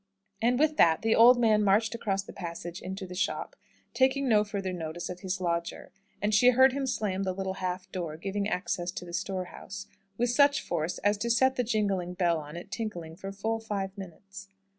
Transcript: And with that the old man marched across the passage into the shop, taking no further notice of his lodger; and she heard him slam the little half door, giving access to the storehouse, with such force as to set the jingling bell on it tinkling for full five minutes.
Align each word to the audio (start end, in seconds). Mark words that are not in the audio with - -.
And 0.41 0.57
with 0.57 0.77
that 0.77 1.03
the 1.03 1.13
old 1.13 1.37
man 1.39 1.61
marched 1.63 1.93
across 1.93 2.23
the 2.23 2.33
passage 2.33 2.81
into 2.81 3.05
the 3.05 3.13
shop, 3.13 3.55
taking 3.93 4.27
no 4.27 4.43
further 4.43 4.73
notice 4.73 5.09
of 5.11 5.19
his 5.19 5.39
lodger; 5.39 5.91
and 6.23 6.33
she 6.33 6.49
heard 6.49 6.73
him 6.73 6.87
slam 6.87 7.21
the 7.21 7.33
little 7.35 7.53
half 7.61 7.87
door, 7.91 8.17
giving 8.17 8.47
access 8.49 8.89
to 8.93 9.05
the 9.05 9.13
storehouse, 9.13 9.85
with 10.17 10.31
such 10.31 10.59
force 10.65 10.97
as 11.03 11.19
to 11.19 11.29
set 11.29 11.55
the 11.55 11.63
jingling 11.63 12.15
bell 12.15 12.39
on 12.39 12.57
it 12.57 12.71
tinkling 12.71 13.15
for 13.15 13.31
full 13.31 13.59
five 13.59 13.95
minutes. 13.95 14.47